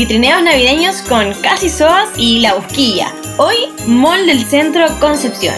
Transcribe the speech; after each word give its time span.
Vitrineos 0.00 0.42
navideños 0.42 1.02
con 1.02 1.34
Casi 1.42 1.68
Soas 1.68 2.08
y 2.16 2.38
La 2.38 2.54
Busquilla. 2.54 3.14
Hoy, 3.36 3.54
Mall 3.86 4.24
del 4.24 4.42
Centro 4.48 4.86
Concepción. 4.98 5.54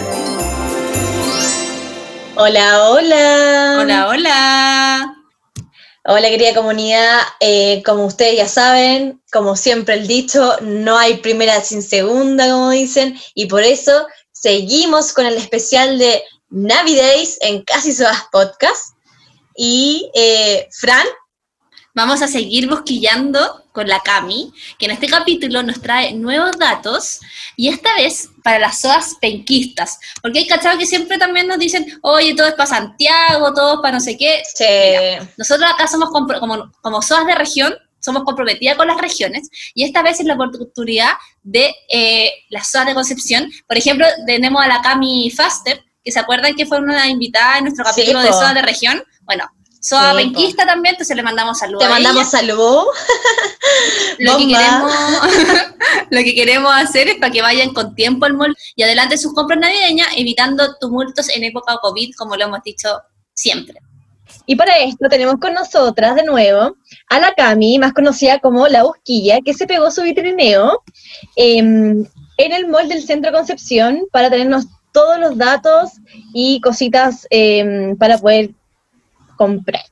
Hola, 2.35 2.89
hola. 2.89 3.77
Hola, 3.79 4.07
hola. 4.09 5.15
Hola 6.03 6.27
querida 6.27 6.53
comunidad, 6.53 7.21
eh, 7.39 7.81
como 7.85 8.05
ustedes 8.05 8.35
ya 8.35 8.49
saben, 8.49 9.21
como 9.31 9.55
siempre 9.55 9.95
el 9.95 10.07
dicho, 10.07 10.57
no 10.59 10.97
hay 10.97 11.19
primera 11.19 11.63
sin 11.63 11.81
segunda, 11.81 12.45
como 12.51 12.71
dicen, 12.71 13.17
y 13.35 13.45
por 13.45 13.63
eso 13.63 14.07
seguimos 14.33 15.13
con 15.13 15.25
el 15.25 15.35
especial 15.35 15.97
de 15.97 16.21
Navidays 16.49 17.37
en 17.39 17.61
Casi 17.61 17.93
Soas 17.93 18.25
Podcast. 18.29 18.97
Y 19.55 20.11
eh, 20.15 20.67
Fran, 20.81 21.07
Vamos 21.95 22.21
a 22.23 22.27
seguir 22.27 22.67
bosquillando 22.67 23.65
con 23.71 23.87
la 23.87 23.99
Cami, 23.99 24.51
que 24.79 24.85
en 24.85 24.91
este 24.91 25.07
capítulo 25.07 25.61
nos 25.61 25.79
trae 25.81 26.13
nuevos 26.13 26.57
datos, 26.57 27.19
y 27.55 27.69
esta 27.69 27.93
vez 27.95 28.29
para 28.43 28.57
las 28.59 28.81
sodas 28.81 29.15
penquistas, 29.21 29.99
porque 30.21 30.39
hay 30.39 30.47
cachados 30.47 30.79
que 30.79 30.85
siempre 30.87 31.17
también 31.19 31.47
nos 31.47 31.59
dicen, 31.59 31.85
oye, 32.01 32.33
todo 32.35 32.47
es 32.47 32.53
para 32.55 32.65
Santiago, 32.67 33.53
todo 33.53 33.75
es 33.75 33.79
para 33.81 33.93
no 33.97 33.99
sé 33.99 34.17
qué. 34.17 34.41
se- 34.55 35.19
Nosotros 35.37 35.69
acá 35.71 35.87
somos 35.87 36.09
como, 36.09 36.71
como 36.81 37.01
sodas 37.01 37.27
de 37.27 37.35
región, 37.35 37.75
somos 37.99 38.23
comprometidas 38.23 38.75
con 38.75 38.87
las 38.87 38.97
regiones, 38.99 39.49
y 39.75 39.83
esta 39.83 40.01
vez 40.01 40.19
es 40.19 40.25
la 40.25 40.33
oportunidad 40.33 41.13
de 41.43 41.73
eh, 41.89 42.31
las 42.49 42.71
sodas 42.71 42.87
de 42.87 42.93
Concepción. 42.95 43.51
Por 43.67 43.77
ejemplo, 43.77 44.05
tenemos 44.25 44.63
a 44.63 44.67
la 44.67 44.81
Cami 44.81 45.29
Faster, 45.31 45.83
que 46.03 46.11
se 46.11 46.19
acuerdan 46.19 46.55
que 46.55 46.65
fue 46.65 46.79
una 46.79 47.07
invitada 47.07 47.59
en 47.59 47.65
nuestro 47.65 47.85
Sí, 47.85 47.91
capítulo 47.91 48.19
de 48.21 48.29
sodas 48.33 48.55
de 48.55 48.61
región. 48.63 49.03
Bueno, 49.21 49.45
soda 49.83 50.11
Sí, 50.11 50.17
penquista 50.17 50.65
también, 50.65 50.95
entonces 50.95 51.15
le 51.15 51.23
mandamos 51.23 51.59
saludos 51.59 51.83
te 51.83 51.89
mandamos 51.89 52.29
salud. 52.29 52.85
Lo 54.19 54.37
que, 54.37 54.47
queremos, 54.47 54.91
lo 56.11 56.19
que 56.19 56.35
queremos 56.35 56.73
hacer 56.73 57.09
es 57.09 57.15
para 57.15 57.31
que 57.31 57.41
vayan 57.41 57.73
con 57.73 57.95
tiempo 57.95 58.25
al 58.25 58.33
mall 58.33 58.55
y 58.75 58.83
adelante 58.83 59.17
sus 59.17 59.33
compras 59.33 59.59
navideñas, 59.59 60.07
evitando 60.15 60.75
tumultos 60.79 61.29
en 61.29 61.43
época 61.43 61.77
COVID, 61.81 62.11
como 62.17 62.35
lo 62.35 62.45
hemos 62.45 62.63
dicho 62.63 63.01
siempre. 63.33 63.79
Y 64.45 64.55
para 64.55 64.77
esto 64.77 65.07
tenemos 65.09 65.35
con 65.39 65.53
nosotras 65.53 66.15
de 66.15 66.23
nuevo 66.23 66.75
a 67.09 67.19
la 67.19 67.33
Cami, 67.33 67.79
más 67.79 67.93
conocida 67.93 68.39
como 68.39 68.67
La 68.67 68.83
Busquilla, 68.83 69.39
que 69.43 69.53
se 69.53 69.67
pegó 69.67 69.91
su 69.91 70.03
vitrineo 70.03 70.83
em, 71.35 72.05
en 72.37 72.51
el 72.51 72.67
mall 72.67 72.87
del 72.87 73.03
Centro 73.03 73.31
Concepción 73.31 74.03
para 74.11 74.29
tenernos 74.29 74.65
todos 74.91 75.19
los 75.19 75.37
datos 75.37 75.91
y 76.33 76.61
cositas 76.61 77.25
em, 77.29 77.97
para 77.97 78.17
poder 78.17 78.51
comprar. 79.35 79.83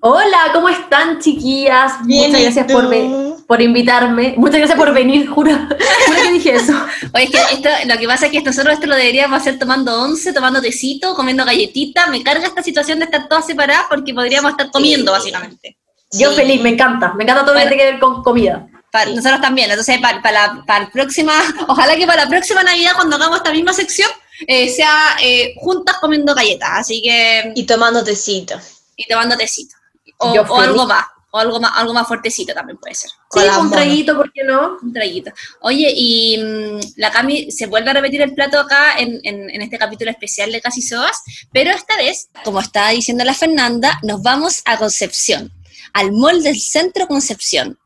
Hola, 0.00 0.38
¿cómo 0.52 0.68
están, 0.68 1.20
chiquillas? 1.20 2.04
Bien, 2.04 2.30
Muchas 2.30 2.40
¿y 2.40 2.44
gracias 2.44 2.72
por, 2.72 3.46
por 3.46 3.60
invitarme. 3.62 4.34
Muchas 4.36 4.58
gracias 4.58 4.78
por 4.78 4.92
venir, 4.92 5.26
juro, 5.28 5.50
juro 6.06 6.22
que 6.22 6.32
dije 6.32 6.54
eso. 6.54 6.72
Oye, 7.12 7.24
es 7.24 7.30
que 7.30 7.38
esto, 7.54 7.68
lo 7.86 7.98
que 7.98 8.06
pasa 8.06 8.26
es 8.26 8.32
que 8.32 8.42
nosotros 8.42 8.74
esto 8.74 8.86
lo 8.86 8.96
deberíamos 8.96 9.40
hacer 9.40 9.58
tomando 9.58 10.02
once, 10.02 10.32
tomando 10.32 10.60
tecito, 10.60 11.14
comiendo 11.14 11.44
galletita. 11.44 12.06
Me 12.06 12.22
carga 12.22 12.46
esta 12.46 12.62
situación 12.62 12.98
de 12.98 13.06
estar 13.06 13.28
todas 13.28 13.46
separadas 13.46 13.84
porque 13.88 14.14
podríamos 14.14 14.52
estar 14.52 14.70
comiendo, 14.70 15.12
básicamente. 15.12 15.76
Yo 16.12 16.30
Sí. 16.30 16.36
feliz, 16.36 16.60
me 16.62 16.70
encanta. 16.70 17.12
Me 17.14 17.24
encanta 17.24 17.44
todo 17.44 17.54
lo 17.54 17.60
que 17.60 17.66
tiene 17.66 17.82
que 17.82 17.90
ver 17.92 18.00
con 18.00 18.22
comida. 18.22 18.66
Nosotros 19.12 19.40
también, 19.40 19.68
entonces 19.68 19.98
para, 19.98 20.22
para, 20.22 20.46
la, 20.54 20.64
para 20.64 20.84
la 20.84 20.90
próxima, 20.90 21.32
ojalá 21.68 21.96
que 21.96 22.06
para 22.06 22.24
la 22.24 22.30
próxima 22.30 22.62
Navidad 22.62 22.92
cuando 22.94 23.16
hagamos 23.16 23.38
esta 23.38 23.50
misma 23.50 23.72
sección 23.72 24.08
eh, 24.46 24.68
sea 24.68 25.16
eh, 25.22 25.54
juntas 25.58 25.96
comiendo 26.00 26.34
galletas, 26.34 26.70
así 26.72 27.02
que 27.02 27.52
Y 27.54 27.64
tomando 27.64 28.02
tecito. 28.04 28.58
y 28.96 29.06
tomando 29.06 29.36
tecito. 29.36 29.74
O, 30.18 30.56
algo 30.60 30.86
más, 30.86 31.04
o 31.32 31.38
algo 31.38 31.58
más, 31.60 31.72
algo 31.74 31.92
más 31.92 32.06
fuertecito 32.06 32.54
también 32.54 32.78
puede 32.78 32.94
ser. 32.94 33.10
Sí, 33.32 33.40
un 33.60 33.70
traguito, 33.70 34.16
¿por 34.16 34.32
qué 34.32 34.44
no? 34.44 34.78
Un 34.80 34.92
traguito. 34.92 35.32
Oye, 35.60 35.92
y 35.94 36.38
mm, 36.38 36.80
la 36.96 37.10
Cami 37.10 37.50
se 37.50 37.66
vuelve 37.66 37.90
a 37.90 37.94
repetir 37.94 38.22
el 38.22 38.32
plato 38.34 38.58
acá 38.60 38.96
en, 38.98 39.18
en- 39.24 39.50
en 39.50 39.62
este 39.62 39.76
capítulo 39.76 40.10
especial 40.12 40.52
de 40.52 40.60
Casi 40.60 40.82
Soas, 40.82 41.20
pero 41.52 41.70
esta 41.72 41.96
vez, 41.96 42.28
como 42.44 42.60
estaba 42.60 42.90
diciendo 42.90 43.24
la 43.24 43.34
Fernanda, 43.34 43.98
nos 44.04 44.22
vamos 44.22 44.62
a 44.64 44.78
Concepción, 44.78 45.52
al 45.92 46.12
mall 46.12 46.42
del 46.42 46.60
centro 46.60 47.08
Concepción. 47.08 47.78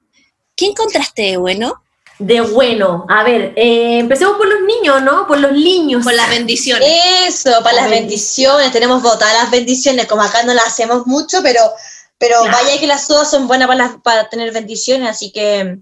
¿Qué 0.55 0.67
encontraste 0.67 1.23
de 1.23 1.37
bueno? 1.39 1.83
De 2.19 2.41
bueno. 2.41 3.07
A 3.09 3.23
ver, 3.23 3.53
eh, 3.57 3.99
empecemos 4.01 4.37
por 4.37 4.49
los 4.49 4.61
niños, 4.63 5.03
¿no? 5.03 5.27
Por 5.29 5.39
los 5.39 5.53
niños. 5.53 6.03
Por 6.05 6.15
las 6.15 6.29
bendiciones. 6.31 6.89
Eso, 7.27 7.51
para 7.63 7.77
las 7.83 7.91
bendiciones, 7.91 8.73
tenemos 8.73 9.03
votadas 9.03 9.35
las 9.43 9.51
bendiciones, 9.51 10.07
como 10.07 10.23
acá 10.23 10.43
no 10.43 10.53
las 10.53 10.67
hacemos 10.67 11.07
mucho, 11.07 11.39
pero, 11.43 11.61
pero 12.19 12.43
Claro. 12.43 12.57
vaya 12.65 12.81
que 12.81 12.87
las 12.89 13.07
sodas 13.07 13.31
son 13.31 13.47
buenas 13.47 13.69
para, 13.69 13.79
las- 13.85 13.97
para 14.03 14.29
tener 14.29 14.53
bendiciones, 14.53 15.09
así 15.09 15.31
que 15.31 15.79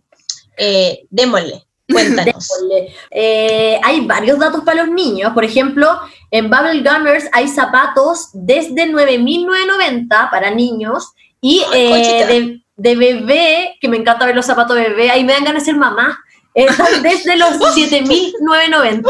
eh, 0.59 1.07
démosle, 1.09 1.65
cuéntanos. 1.91 2.25
Démosle. 2.27 2.95
Eh, 3.11 3.81
hay 3.83 4.01
varios 4.03 4.39
datos 4.39 4.63
para 4.63 4.85
los 4.85 4.95
niños. 4.95 5.33
Por 5.33 5.45
ejemplo, 5.45 5.99
en 6.31 6.51
Bubble 6.51 6.83
Gummers 6.83 7.25
hay 7.33 7.49
zapatos 7.49 8.29
desde 8.35 8.87
9.990 8.93 10.31
para 10.31 10.51
niños 10.51 11.13
y 11.41 11.63
Ay, 11.73 12.03
eh, 12.05 12.27
de, 12.27 12.61
de 12.77 12.97
bebé, 12.97 13.77
que 13.81 13.89
me 13.89 13.97
encanta 13.97 14.27
ver 14.27 14.35
los 14.35 14.45
zapatos 14.47 14.77
de 14.77 14.83
bebé, 14.89 15.11
ahí 15.11 15.25
me 15.25 15.33
dan 15.33 15.45
ganas 15.45 15.63
de 15.63 15.67
ser 15.73 15.77
mamá. 15.77 16.19
Eh, 16.57 16.67
desde 17.03 17.37
los 17.37 17.51
7.990. 17.77 19.03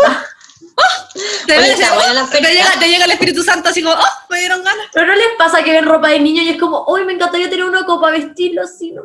Te, 1.47 1.57
Oye, 1.59 1.69
ves- 1.69 1.81
está 1.81 1.95
buena 1.95 2.13
la 2.13 2.27
te 2.29 2.41
llega, 2.41 2.71
te 2.79 2.89
llega 2.89 3.05
el 3.07 3.11
Espíritu 3.13 3.43
Santo 3.43 3.71
así 3.71 3.83
como, 3.83 3.95
oh, 3.95 4.05
me 4.29 4.41
dieron 4.41 4.63
ganas. 4.63 4.87
Pero 4.93 5.07
no 5.07 5.15
les 5.15 5.29
pasa 5.39 5.63
que 5.63 5.73
ven 5.73 5.87
ropa 5.87 6.09
de 6.09 6.21
niño 6.21 6.43
y 6.43 6.51
es 6.51 6.59
como, 6.61 6.83
hoy 6.85 7.05
me 7.05 7.15
encantaría 7.15 7.49
tener 7.49 7.65
uno 7.65 7.85
como 7.87 8.03
para 8.03 8.19
vestirlo 8.19 8.63
así, 8.63 8.91
¿no? 8.93 9.03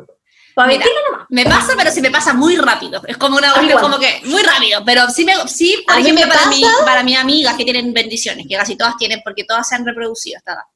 Para 0.54 0.68
Mira. 0.68 0.80
vestirlo 0.80 1.10
nomás. 1.12 1.26
Me 1.30 1.44
pasa, 1.46 1.72
pero 1.78 1.90
se 1.90 2.02
me 2.02 2.10
pasa 2.10 2.34
muy 2.34 2.56
rápido. 2.56 3.00
Es 3.06 3.16
como 3.16 3.38
una 3.38 3.54
cuestión 3.54 3.80
como 3.80 3.98
que 3.98 4.20
muy 4.24 4.42
rápido. 4.42 4.82
Pero 4.84 5.08
sí, 5.08 5.24
me, 5.24 5.34
sí 5.48 5.82
por 5.86 5.98
ejemplo, 5.98 6.26
me 6.26 6.30
para, 6.30 6.46
mi, 6.48 6.60
pasa- 6.60 6.84
para 6.84 7.02
mis 7.02 7.16
amigas 7.16 7.56
que 7.56 7.64
tienen 7.64 7.94
bendiciones, 7.94 8.44
que 8.46 8.56
casi 8.56 8.76
todas 8.76 8.96
tienen, 8.98 9.22
porque 9.24 9.44
todas 9.44 9.66
se 9.66 9.74
han 9.76 9.86
reproducido 9.86 10.36
hasta 10.36 10.52
ahora. 10.52 10.66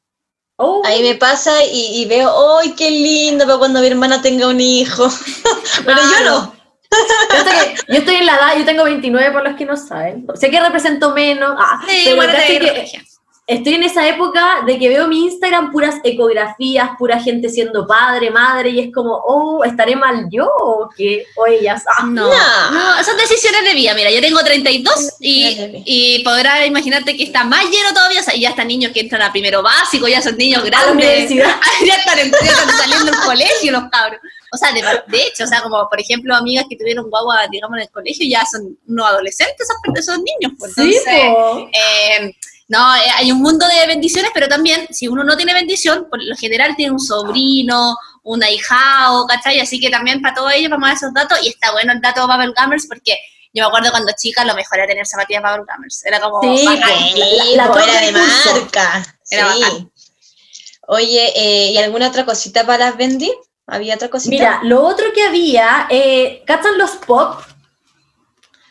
Oh, 0.59 0.83
Ahí 0.87 1.03
me 1.03 1.17
pasa 1.17 1.63
y, 1.63 2.01
y 2.01 2.07
veo, 2.07 2.59
¡ay, 2.59 2.73
qué 2.73 2.91
lindo! 2.91 3.45
Para 3.45 3.59
cuando 3.59 3.81
mi 3.81 3.89
hermana 3.89 4.23
tenga 4.23 4.49
un 4.49 4.59
hijo. 4.63 5.07
pero 5.85 5.99
yo 6.01 6.25
no. 6.25 6.56
Yo 7.33 7.39
estoy, 7.39 7.75
yo 7.89 7.99
estoy 8.01 8.15
en 8.17 8.27
la 8.27 8.35
edad, 8.37 8.57
yo 8.59 8.65
tengo 8.65 8.85
29 8.85 9.31
por 9.33 9.45
los 9.45 9.57
que 9.57 9.65
no 9.65 9.77
saben. 9.77 10.27
Sé 10.35 10.51
que 10.51 10.61
represento 10.61 11.13
menos. 11.13 11.55
ah, 11.59 11.81
Sí, 11.89 12.03
pero 12.05 12.17
bueno, 12.17 12.33
que 12.47 13.03
estoy 13.49 13.75
en 13.75 13.85
esa 13.85 14.09
época 14.09 14.63
de 14.67 14.77
que 14.77 14.89
veo 14.89 15.07
mi 15.07 15.25
Instagram 15.27 15.71
puras 15.71 15.97
ecografías, 16.03 16.91
pura 16.99 17.21
gente 17.21 17.49
siendo 17.49 17.87
padre, 17.87 18.29
madre, 18.31 18.71
y 18.71 18.81
es 18.81 18.93
como, 18.93 19.15
oh, 19.25 19.63
¿estaré 19.65 19.95
mal 19.95 20.27
yo 20.33 20.49
o 20.59 20.89
qué? 20.97 21.25
O 21.37 21.47
ellas. 21.47 21.85
Ah, 21.87 22.05
No, 22.07 22.27
No. 22.29 23.05
son 23.05 23.17
decisiones 23.17 23.63
de 23.65 23.75
vida. 23.75 23.95
Mira, 23.95 24.11
yo 24.11 24.21
tengo 24.21 24.41
32 24.43 25.15
y, 25.21 25.83
y 25.85 26.25
podrás 26.25 26.67
imaginarte 26.67 27.17
que 27.17 27.23
está 27.23 27.45
más 27.45 27.65
lleno 27.67 27.91
todavía. 27.95 28.21
O 28.21 28.25
sea, 28.25 28.35
y 28.35 28.41
ya 28.41 28.49
están 28.51 28.67
niños 28.67 28.91
que 28.93 29.01
entran 29.01 29.23
a 29.23 29.31
primero 29.31 29.63
básico, 29.63 30.09
ya 30.09 30.21
son 30.21 30.37
niños 30.37 30.65
grandes. 30.65 31.31
ya, 31.31 31.95
están, 31.99 32.19
en- 32.19 32.33
ya 32.33 32.51
están 32.51 32.69
saliendo 32.71 33.05
del 33.13 33.21
colegio 33.25 33.71
los 33.73 33.85
cabros. 33.91 34.21
O 34.53 34.57
sea, 34.57 34.73
de, 34.73 34.83
de 34.83 35.23
hecho, 35.23 35.45
o 35.45 35.47
sea, 35.47 35.63
como 35.63 35.89
por 35.89 36.01
ejemplo, 36.01 36.35
amigas 36.35 36.67
que 36.69 36.77
tuvieron 36.77 37.09
guagua, 37.11 37.47
digamos, 37.51 37.77
en 37.77 37.83
el 37.83 37.91
colegio, 37.91 38.27
ya 38.29 38.45
son 38.45 38.79
unos 38.87 39.07
adolescentes, 39.07 39.69
esos, 39.69 39.77
esos 39.97 40.19
niños. 40.19 40.53
Pues, 40.59 40.73
Sí, 40.75 40.97
po. 41.05 41.69
eh, 41.73 42.35
no, 42.69 42.97
eh, 42.97 43.11
hay 43.17 43.31
un 43.31 43.41
mundo 43.41 43.67
de 43.67 43.87
bendiciones, 43.87 44.31
pero 44.35 44.49
también, 44.49 44.89
si 44.91 45.07
uno 45.09 45.23
no 45.23 45.37
tiene 45.37 45.55
bendición, 45.55 46.07
por 46.11 46.23
lo 46.23 46.37
general 46.37 46.75
tiene 46.77 46.93
un 46.93 47.01
sobrino, 47.01 47.97
un 48.25 48.43
ahijado, 48.43 49.27
¿cachai? 49.27 49.61
Así 49.61 49.79
que 49.79 49.89
también 49.89 50.21
para 50.21 50.35
todos 50.35 50.53
ellos 50.53 50.71
vamos 50.71 50.87
a 50.87 50.89
dar 50.89 50.97
esos 50.97 51.15
datos, 51.15 51.39
y 51.43 51.49
está 51.49 51.73
bueno 51.73 51.93
el 51.93 52.01
dato 52.01 52.23
de 52.23 52.27
Bubble 52.27 52.55
Gummers, 52.57 52.87
porque 52.89 53.17
yo 53.55 53.63
me 53.63 53.69
acuerdo 53.69 53.91
cuando 53.91 54.13
chica 54.21 54.45
lo 54.45 54.55
mejor 54.55 54.79
era 54.79 54.89
tener 54.89 55.07
zapatillas 55.07 55.43
Bubble 55.43 55.65
Gummers. 55.73 56.05
Era 56.05 56.21
como... 56.21 56.43
Sí, 56.43 56.67
bacán. 56.67 56.89
po. 56.89 56.97
Sí, 57.15 57.55
la 57.55 57.65
troca 57.65 57.85
era 57.85 58.01
de 58.07 58.13
marca. 58.13 59.17
Era 59.31 59.53
sí. 59.53 59.61
bacán. 59.63 59.93
Oye, 60.89 61.33
eh, 61.35 61.71
¿y 61.73 61.79
alguna 61.79 62.09
otra 62.09 62.25
cosita 62.25 62.67
para 62.67 62.87
las 62.87 62.97
bendi? 62.97 63.33
¿Había 63.67 63.95
otra 63.97 64.09
cosita? 64.09 64.31
Mira, 64.31 64.61
lo 64.63 64.83
otro 64.83 65.07
que 65.13 65.23
había, 65.25 65.87
eh, 65.91 66.43
¿cachan 66.47 66.79
los 66.79 66.91
pop? 66.93 67.41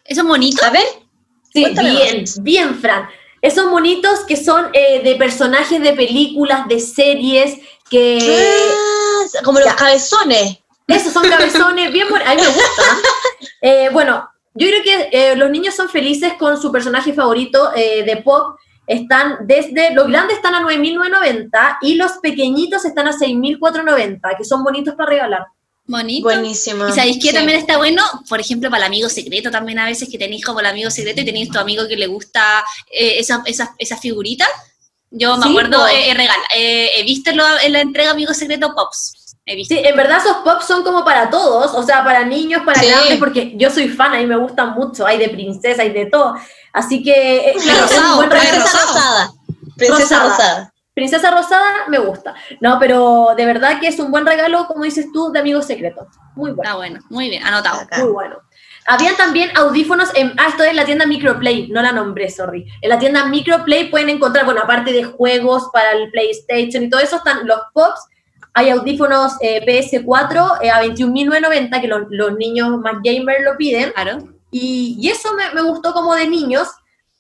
¿Eso 0.06 0.21
es 0.21 0.27
bonito? 0.27 0.63
A 0.63 0.69
ver, 0.69 0.86
Sí, 1.53 1.62
Cuéntame 1.62 1.89
bien, 1.89 2.21
más. 2.21 2.44
bien, 2.44 2.75
Fran. 2.80 3.09
Esos 3.42 3.68
monitos 3.68 4.25
que 4.25 4.36
son 4.36 4.69
eh, 4.74 5.01
de 5.03 5.15
personajes 5.15 5.81
de 5.81 5.94
películas, 5.94 6.68
de 6.68 6.81
series, 6.81 7.57
que... 7.89 8.19
Ah, 8.21 9.42
como 9.44 9.59
los 9.59 9.74
cabezones. 9.74 10.57
Esos 10.88 11.13
son 11.13 11.27
cabezones 11.30 11.94
bien 11.94 12.09
bonitos. 12.09 12.31
A 12.31 12.36
mí 12.36 12.42
me 12.42 12.47
gustan. 12.47 12.97
Eh, 13.62 13.89
bueno, 13.92 14.30
yo 14.53 14.68
creo 14.68 14.83
que 14.83 15.09
eh, 15.12 15.36
los 15.36 15.50
niños 15.50 15.75
son 15.75 15.89
felices 15.89 16.33
con 16.33 16.62
su 16.62 16.71
personaje 16.71 17.13
favorito 17.13 17.71
eh, 17.75 18.03
de 18.03 18.18
pop. 18.18 18.57
Están 18.87 19.37
desde, 19.41 19.93
los 19.93 20.07
grandes 20.07 20.37
están 20.37 20.55
a 20.55 20.61
9.990 20.61 21.77
y 21.81 21.95
los 21.95 22.13
pequeñitos 22.21 22.85
están 22.85 23.07
a 23.07 23.13
6.490, 23.13 24.37
que 24.37 24.43
son 24.43 24.63
bonitos 24.63 24.95
para 24.95 25.09
regalar. 25.09 25.45
Bonito. 25.87 26.23
Buenísimo. 26.23 26.87
¿Y 26.87 26.93
sabéis 26.93 27.17
qué 27.21 27.29
Sí. 27.29 27.33
también 27.35 27.59
está 27.59 27.77
bueno? 27.77 28.01
Por 28.27 28.39
ejemplo, 28.39 28.69
para 28.71 28.83
el 28.85 28.87
amigo 28.87 29.07
secreto 29.07 29.51
también 29.51 29.77
a 29.79 29.85
veces 29.85 30.09
que 30.09 30.17
tenéis 30.17 30.43
como 30.43 30.59
el 30.59 30.65
amigo 30.65 30.89
secreto 30.89 31.21
y 31.21 31.25
tenéis 31.25 31.51
tu 31.51 31.59
amigo 31.59 31.87
que 31.87 31.95
le 31.95 32.07
gusta 32.07 32.63
eh, 32.91 33.19
esas 33.19 33.41
esas 33.45 33.69
esas 33.77 33.99
figuritas. 33.99 34.47
Yo 35.11 35.37
me 35.37 35.43
Sí, 35.43 35.49
acuerdo, 35.49 35.87
eh, 35.87 36.09
eh, 36.09 36.13
regal, 36.15 36.39
eh, 36.55 36.89
he 36.97 37.03
visto 37.03 37.29
en 37.29 37.37
la 37.73 37.79
entrega 37.81 38.11
Amigo 38.11 38.33
Secreto 38.33 38.73
Pops. 38.75 39.13
He 39.45 39.56
visto. 39.56 39.75
Sí, 39.75 39.81
en 39.86 39.95
verdad 39.95 40.18
esos 40.18 40.38
pops 40.38 40.65
son 40.65 40.83
como 40.83 41.06
para 41.06 41.30
todos, 41.30 41.74
o 41.75 41.83
sea, 41.83 42.03
para 42.03 42.24
niños, 42.25 42.63
para 42.65 42.80
Sí. 42.80 42.88
grandes, 42.88 43.18
porque 43.19 43.53
yo 43.56 43.69
soy 43.69 43.89
fan, 43.89 44.13
a 44.13 44.18
mí 44.18 44.25
me 44.25 44.38
gustan 44.38 44.71
mucho, 44.74 45.06
hay 45.06 45.18
de 45.19 45.30
princesa, 45.30 45.83
hay 45.83 45.92
de 45.92 46.07
todo. 46.07 46.36
Así 46.74 47.03
que 47.03 47.50
eh, 47.50 47.53
De 47.53 47.59
es 47.59 47.65
un 47.65 47.80
rosado, 47.81 48.15
buen. 48.18 48.30
Princesa 48.30 48.59
rosado. 48.62 48.88
rosada. 48.88 49.31
Princesa 49.77 50.00
Rosada. 50.19 50.30
rosada. 50.30 50.74
Princesa 50.95 51.30
Rosada 51.31 51.69
me 51.89 52.00
gusta. 52.00 52.33
No, 52.62 52.80
pero 52.80 53.33
de 53.36 53.45
verdad 53.45 53.80
que 53.81 53.88
es 53.88 54.00
un 54.00 54.09
buen 54.12 54.25
regalo, 54.25 54.65
como 54.65 54.83
dices 54.86 55.07
tú, 55.13 55.31
de 55.31 55.39
amigos 55.39 55.65
secretos. 55.65 56.07
Muy 56.36 56.51
bueno. 56.51 56.63
Está 56.63 56.75
bueno, 56.77 57.00
muy 57.09 57.30
bien, 57.30 57.44
anotado. 57.44 57.81
Acá. 57.81 57.97
Muy 58.00 58.12
bueno. 58.13 58.38
Habían 58.88 59.15
también 59.18 59.51
audífonos 59.57 60.09
en. 60.15 60.33
Ah, 60.39 60.47
esto 60.47 60.63
es 60.63 60.74
la 60.74 60.86
tienda 60.86 61.06
Microplay, 61.06 61.68
no 61.68 61.81
la 61.81 61.92
nombré, 61.92 62.30
sorry. 62.30 62.65
En 62.81 62.89
la 62.89 62.97
tienda 62.97 63.25
Microplay 63.25 63.89
pueden 63.92 64.09
encontrar, 64.09 64.45
bueno, 64.45 64.62
aparte 64.63 64.92
de 64.94 65.03
juegos 65.03 65.69
para 65.74 65.92
el 65.92 66.09
PlayStation 66.12 66.83
y 66.83 66.89
todo 66.89 67.01
eso, 67.01 67.18
están 67.18 67.45
los 67.45 67.59
Pops. 67.74 68.00
Hay 68.56 68.69
audífonos 68.72 69.34
eh, 69.42 69.63
PS4 69.63 70.60
eh, 70.63 70.72
a 70.72 70.81
21.990 70.81 71.81
que 71.81 71.88
los, 71.88 72.02
los 72.10 72.38
niños 72.38 72.80
más 72.80 72.96
gamers 73.04 73.44
lo 73.44 73.56
piden. 73.57 73.92
Claro. 73.92 74.18
Y, 74.50 74.98
y 75.00 75.10
eso 75.10 75.34
me, 75.34 75.54
me 75.54 75.62
gustó 75.62 75.94
como 75.94 76.16
de 76.16 76.28
niños. 76.28 76.69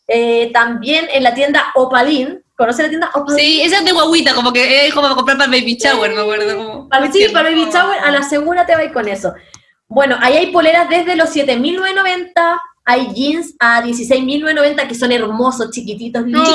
Eh, 0.07 0.51
también 0.53 1.07
en 1.11 1.23
la 1.23 1.33
tienda 1.33 1.71
Opalin. 1.75 2.41
¿Conoce 2.55 2.83
la 2.83 2.89
tienda 2.89 3.11
Opalin? 3.13 3.37
Sí, 3.37 3.61
esa 3.61 3.79
es 3.79 3.85
de 3.85 3.91
guaguita, 3.91 4.33
como 4.33 4.53
que 4.53 4.87
es 4.87 4.93
como 4.93 5.07
para 5.07 5.15
comprar 5.15 5.37
para 5.37 5.53
el 5.53 5.61
baby 5.61 5.75
shower, 5.75 6.13
me 6.13 6.21
acuerdo. 6.21 6.57
Como, 6.57 6.89
Para, 6.89 7.11
sí, 7.11 7.27
para 7.33 7.49
Baby 7.49 7.69
Shower, 7.71 7.99
a 7.99 8.11
la 8.11 8.23
segura 8.23 8.65
te 8.65 8.75
vais 8.75 8.93
con 8.93 9.07
eso. 9.07 9.33
Bueno, 9.87 10.17
ahí 10.21 10.37
hay 10.37 10.51
poleras 10.51 10.89
desde 10.89 11.15
los 11.15 11.35
7.990, 11.35 12.61
hay 12.85 13.11
jeans 13.13 13.55
a 13.59 13.81
16.990 13.83 14.87
que 14.87 14.95
son 14.95 15.11
hermosos, 15.11 15.71
chiquititos, 15.71 16.23
lindos. 16.23 16.47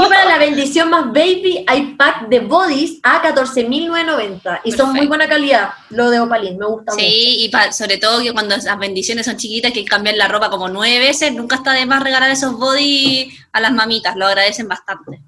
Y 0.00 0.06
para 0.08 0.24
la 0.24 0.38
bendición 0.38 0.90
más 0.90 1.06
baby, 1.06 1.64
hay 1.66 1.94
pack 1.94 2.28
de 2.28 2.40
bodies 2.40 2.98
a 3.02 3.22
14.990 3.22 4.60
y 4.64 4.72
son 4.72 4.92
muy 4.94 5.06
buena 5.06 5.28
calidad, 5.28 5.70
lo 5.90 6.10
de 6.10 6.20
Opalin, 6.20 6.58
me 6.58 6.66
gusta 6.66 6.92
mucho. 6.92 7.04
Sí, 7.04 7.44
y 7.44 7.48
pa- 7.48 7.72
sobre 7.72 7.98
todo 7.98 8.20
que 8.22 8.32
cuando 8.32 8.56
las 8.56 8.78
bendiciones 8.78 9.26
son 9.26 9.36
chiquitas, 9.36 9.72
que 9.72 9.84
cambiar 9.84 10.16
la 10.16 10.28
ropa 10.28 10.50
como 10.50 10.68
nueve 10.68 10.98
veces, 10.98 11.32
nunca 11.34 11.56
está 11.56 11.72
de 11.72 11.86
más 11.86 12.02
regalar 12.02 12.30
esos 12.30 12.58
body 12.58 13.32
a 13.52 13.60
las 13.60 13.72
mamitas, 13.72 14.16
lo 14.16 14.26
agradecen 14.26 14.68
bastante. 14.68 15.20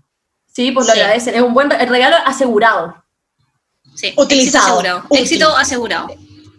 Sí, 0.52 0.70
pues 0.72 0.86
lo 0.86 0.92
Sí. 0.94 1.00
agradecen, 1.00 1.34
es 1.34 1.42
un 1.42 1.52
buen 1.54 1.70
re- 1.70 1.84
regalo 1.86 2.16
asegurado, 2.24 2.96
Sí, 3.94 4.12
Utilizado, 4.16 4.80
Éxito 4.80 4.86
asegurado. 4.86 5.04
útil. 5.08 5.20
Éxito 5.22 5.56
asegurado. 5.56 6.08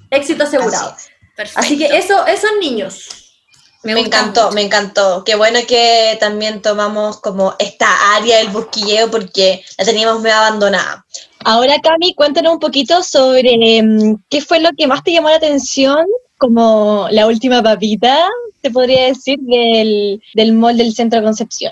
éxito 0.09 0.43
asegurado. 0.45 0.95
Así 1.37 1.53
Perfecto. 1.53 1.59
Así 1.59 1.77
que 1.77 1.97
eso, 1.97 2.25
esos 2.27 2.51
niños. 2.59 3.09
Me, 3.83 3.99
encantó, 3.99 4.43
mucho. 4.45 4.55
me 4.55 4.61
encantó. 4.63 5.23
Qué 5.23 5.35
bueno 5.35 5.59
que 5.67 6.17
también 6.19 6.61
tomamos 6.61 7.19
como 7.21 7.53
esta 7.59 8.15
área 8.15 8.37
del 8.37 8.49
busquilleo 8.49 9.11
porque 9.11 9.63
la 9.77 9.85
teníamos 9.85 10.21
medio 10.21 10.37
abandonada. 10.37 11.05
Ahora, 11.43 11.75
Cami, 11.83 12.15
cuéntanos 12.15 12.53
un 12.53 12.59
poquito 12.59 13.03
sobre 13.03 13.83
mm, 13.83 14.23
qué 14.27 14.41
fue 14.41 14.59
lo 14.59 14.71
que 14.75 14.87
más 14.87 15.03
te 15.03 15.11
llamó 15.11 15.29
la 15.29 15.35
atención, 15.35 16.03
como 16.39 17.07
la 17.11 17.27
última 17.27 17.61
papita, 17.61 18.27
te 18.61 18.71
podría 18.71 19.05
decir, 19.05 19.37
del, 19.41 20.19
del 20.33 20.53
mall 20.53 20.77
del 20.77 20.95
Centro 20.95 21.21
Concepción. 21.21 21.71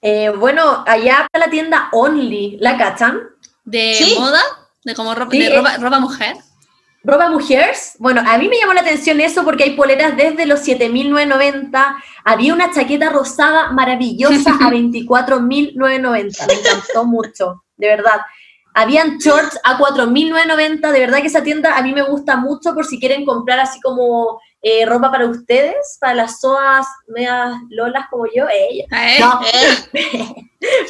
Eh, 0.00 0.30
bueno, 0.38 0.84
allá 0.86 1.22
está 1.26 1.38
la 1.44 1.50
tienda 1.50 1.88
Only, 1.92 2.58
¿la 2.60 2.78
cachan? 2.78 3.18
De 3.64 3.94
Sí. 3.98 4.14
moda, 4.16 4.40
de 4.84 4.94
como 4.94 5.12
ropa, 5.12 5.32
Sí, 5.32 5.40
de 5.40 5.56
ropa, 5.56 5.76
ropa 5.78 5.98
mujer. 5.98 6.36
Ropa 7.08 7.30
Mujeres, 7.30 7.96
bueno, 7.98 8.22
a 8.26 8.36
mí 8.36 8.48
me 8.48 8.58
llamó 8.58 8.74
la 8.74 8.82
atención 8.82 9.18
eso 9.22 9.42
porque 9.42 9.64
hay 9.64 9.70
poleras 9.76 10.14
desde 10.14 10.44
los 10.44 10.60
7.990, 10.60 11.96
había 12.24 12.52
una 12.52 12.70
chaqueta 12.70 13.08
rosada 13.08 13.70
maravillosa 13.72 14.50
a 14.50 14.70
24.990, 14.70 16.46
me 16.46 16.52
encantó 16.54 17.04
mucho, 17.06 17.64
de 17.78 17.86
verdad. 17.88 18.20
Habían 18.74 19.16
shorts 19.18 19.58
a 19.64 19.78
4.990, 19.78 20.92
de 20.92 21.00
verdad 21.00 21.18
que 21.22 21.28
esa 21.28 21.42
tienda 21.42 21.76
a 21.78 21.82
mí 21.82 21.92
me 21.94 22.02
gusta 22.02 22.36
mucho 22.36 22.74
por 22.74 22.84
si 22.84 23.00
quieren 23.00 23.24
comprar 23.24 23.58
así 23.58 23.80
como 23.80 24.38
eh, 24.60 24.84
ropa 24.84 25.10
para 25.10 25.26
ustedes, 25.26 25.96
para 26.00 26.14
las 26.14 26.40
soas 26.40 26.86
medias 27.08 27.54
lolas 27.70 28.04
como 28.10 28.26
yo, 28.26 28.44
eh, 28.48 28.84
no, 29.18 29.40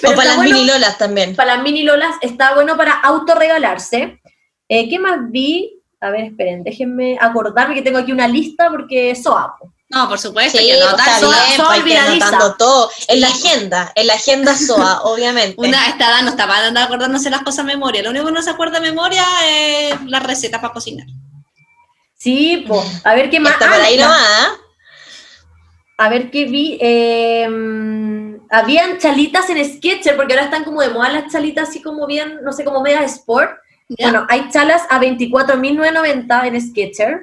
pero 0.00 0.12
o 0.12 0.16
para 0.16 0.24
las 0.30 0.36
bueno- 0.36 0.50
mini 0.50 0.66
lolas 0.66 0.98
también. 0.98 1.36
para 1.36 1.54
las 1.54 1.62
mini 1.62 1.82
lolas 1.84 2.16
está 2.22 2.54
bueno 2.54 2.76
para 2.76 2.94
autorregalarse. 2.94 4.20
Eh, 4.68 4.88
¿Qué 4.90 4.98
más 4.98 5.18
vi? 5.30 5.77
A 6.00 6.10
ver, 6.10 6.26
esperen, 6.26 6.62
déjenme 6.62 7.18
acordarme 7.20 7.74
que 7.74 7.82
tengo 7.82 7.98
aquí 7.98 8.12
una 8.12 8.28
lista 8.28 8.68
porque 8.70 9.14
SOA. 9.14 9.56
No, 9.90 10.06
por 10.08 10.18
supuesto, 10.18 10.58
Sí, 10.58 10.66
que 10.66 10.74
anotar. 10.74 10.98
está 11.08 11.18
sola- 11.56 11.82
bien, 11.82 11.98
anotando 11.98 12.54
todo. 12.56 12.90
En 13.08 13.20
la 13.22 13.28
agenda, 13.28 13.90
en 13.94 14.06
la 14.06 14.14
agenda 14.14 14.54
SOA, 14.54 15.00
obviamente. 15.04 15.54
Una 15.56 15.86
esta 15.88 16.08
edad 16.10 16.22
no 16.22 16.28
está 16.30 16.46
para 16.46 16.66
andar 16.68 16.84
acordándose 16.84 17.30
las 17.30 17.42
cosas 17.42 17.60
a 17.60 17.64
memoria. 17.64 18.02
Lo 18.02 18.10
único 18.10 18.26
que 18.26 18.32
no 18.32 18.42
se 18.42 18.50
acuerda 18.50 18.78
a 18.78 18.82
memoria 18.82 19.24
es 19.46 19.94
las 20.06 20.22
recetas 20.22 20.60
para 20.60 20.74
cocinar. 20.74 21.06
Sí, 22.16 22.64
po. 22.68 22.84
a 23.04 23.14
ver 23.14 23.30
qué 23.30 23.40
más. 23.40 23.54
Está 23.54 23.66
Ah, 23.66 23.72
por 23.72 23.80
ahí 23.80 23.96
nomás, 23.96 24.20
¿ah? 24.20 24.48
A 26.00 26.08
ver 26.10 26.30
qué 26.30 26.44
vi. 26.44 26.78
eh, 26.80 27.48
habían 28.50 28.98
chalitas 28.98 29.48
en 29.50 29.64
Sketcher, 29.64 30.16
porque 30.16 30.34
ahora 30.34 30.44
están 30.44 30.64
como 30.64 30.80
de 30.82 30.90
moda 30.90 31.08
las 31.10 31.32
chalitas 31.32 31.68
así 31.70 31.82
como 31.82 32.06
bien, 32.06 32.38
no 32.42 32.52
sé, 32.52 32.62
como 32.64 32.82
media 32.82 33.02
sport. 33.04 33.50
Bueno, 33.88 34.26
hay 34.28 34.48
chalas 34.50 34.82
a 34.90 35.00
24.990 35.00 36.46
en 36.46 36.60
Sketcher. 36.70 37.20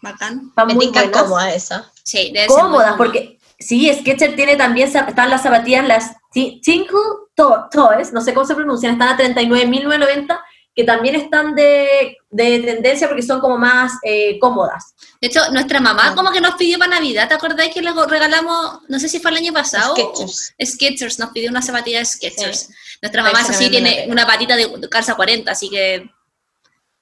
Bacán. 0.00 0.46
Están 0.48 0.66
Me 0.66 0.74
muy 0.74 0.90
cómoda 1.12 1.54
esa. 1.54 1.90
Sí, 2.02 2.32
debe 2.34 2.46
cómodas, 2.48 2.66
cómoda. 2.92 2.96
porque 2.96 3.38
sí, 3.58 3.92
Sketcher 4.00 4.34
tiene 4.34 4.56
también, 4.56 4.88
están 4.88 5.30
las 5.30 5.42
zapatillas, 5.42 5.86
las 5.86 6.12
Ti- 6.32 6.60
Tinkle 6.64 6.98
To- 7.36 7.68
Toes, 7.70 8.12
no 8.12 8.20
sé 8.20 8.34
cómo 8.34 8.46
se 8.46 8.54
pronuncian, 8.54 8.94
están 8.94 9.08
a 9.10 9.16
39.990, 9.16 10.40
que 10.74 10.84
también 10.84 11.14
están 11.14 11.54
de, 11.54 12.16
de 12.30 12.58
tendencia 12.60 13.06
porque 13.06 13.22
son 13.22 13.40
como 13.40 13.58
más 13.58 13.92
eh, 14.02 14.38
cómodas. 14.40 14.94
De 15.20 15.28
hecho, 15.28 15.40
nuestra 15.52 15.78
mamá 15.80 16.08
Ah. 16.08 16.14
como 16.16 16.32
que 16.32 16.40
nos 16.40 16.54
pidió 16.56 16.78
para 16.78 16.92
Navidad, 16.96 17.28
¿te 17.28 17.34
acordáis 17.34 17.72
que 17.72 17.80
le 17.82 17.92
regalamos, 18.08 18.80
no 18.88 18.98
sé 18.98 19.08
si 19.08 19.20
fue 19.20 19.30
el 19.30 19.36
año 19.36 19.52
pasado? 19.52 19.94
Skechers. 19.94 20.54
Skechers, 20.64 21.18
nos 21.20 21.30
pidió 21.30 21.50
una 21.50 21.62
zapatilla 21.62 22.00
de 22.00 22.06
Skechers. 22.06 22.58
Sí. 22.60 22.74
Nuestra 23.02 23.22
mamá 23.24 23.40
es 23.40 23.46
que 23.48 23.64
me 23.64 23.68
tiene 23.70 24.06
una 24.08 24.26
patita 24.26 24.54
de, 24.56 24.88
calza 24.88 25.14
40, 25.16 25.50
así 25.50 25.68
que... 25.68 25.96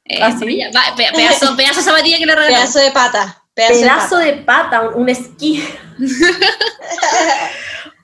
eh, 0.06 0.18
¿Ah, 0.22 0.32
sí? 0.36 0.44
vaya, 0.46 0.70
va, 0.74 0.96
pe- 0.96 1.10
pedazo, 1.14 1.54
pedazo 1.56 1.80
de 1.80 1.84
zapatilla 1.84 2.18
que 2.18 2.26
le 2.26 2.34
regalamos. 2.34 2.60
Pedazo 2.72 2.78
de 2.80 2.90
pata. 2.90 3.36
Pedazo, 3.52 3.80
Pedazo 3.80 4.16
de 4.16 4.24
de 4.26 4.32
pata, 4.38 4.80
un, 4.80 5.02
un 5.02 5.08
esquí. 5.10 5.62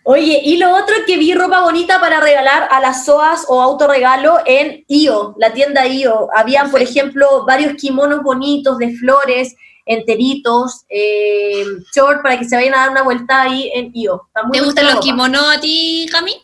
Oye, 0.09 0.41
y 0.45 0.57
lo 0.59 0.73
otro 0.77 0.95
que 1.05 1.17
vi 1.17 1.35
ropa 1.35 1.63
bonita 1.63 1.99
para 1.99 2.21
regalar 2.21 2.69
a 2.71 2.81
las 2.81 3.05
SOAS 3.07 3.47
o 3.49 3.61
autorregalo 3.61 4.39
en 4.47 4.85
IO, 4.87 5.35
la 5.37 5.53
tienda 5.53 5.85
IO. 5.87 6.29
Habían, 6.33 6.71
por 6.71 6.81
ejemplo, 6.81 7.45
varios 7.45 7.75
kimonos 7.75 8.23
bonitos 8.23 8.79
de 8.79 8.95
flores, 8.97 9.57
enteritos, 9.85 10.85
eh, 10.89 11.65
short 11.93 12.23
para 12.23 12.39
que 12.39 12.45
se 12.45 12.55
vayan 12.55 12.75
a 12.75 12.79
dar 12.79 12.91
una 12.91 13.03
vuelta 13.03 13.43
ahí 13.43 13.69
en 13.75 13.91
IO. 13.95 14.29
¿Te 14.53 14.61
gustan 14.61 14.87
los 14.87 15.01
kimonos 15.01 15.43
a 15.57 15.59
ti, 15.61 16.07
Cami? 16.13 16.35